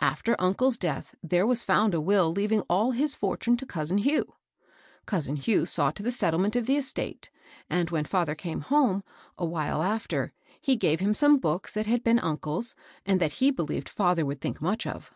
After 0.00 0.36
uncle's 0.40 0.78
death 0.78 1.14
there 1.22 1.46
was 1.46 1.62
found 1.62 1.92
a 1.92 2.00
will 2.00 2.32
leaving 2.32 2.62
all 2.62 2.92
his 2.92 3.14
fortune 3.14 3.58
to 3.58 3.66
cousin 3.66 3.98
Hugh. 3.98 4.32
Cousin 5.04 5.36
Hugh 5.36 5.66
saw 5.66 5.90
to 5.90 6.02
the 6.02 6.10
settlement 6.10 6.56
of 6.56 6.64
the 6.64 6.78
estate, 6.78 7.28
and 7.68 7.90
when 7.90 8.04
fiither 8.06 8.34
came 8.38 8.62
home, 8.62 9.04
awhile 9.36 9.82
after, 9.82 10.32
he 10.62 10.76
gave 10.76 11.00
him 11.00 11.14
some 11.14 11.36
books 11.36 11.74
that 11.74 11.84
had 11.84 12.02
been 12.02 12.18
un 12.18 12.38
cle's, 12.38 12.74
and 13.04 13.20
that 13.20 13.32
he 13.32 13.50
believed 13.50 13.90
father 13.90 14.24
would 14.24 14.40
think 14.40 14.62
much 14.62 14.86
of. 14.86 15.10